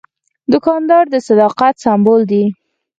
[0.51, 2.43] دوکاندار د صداقت سمبول دی.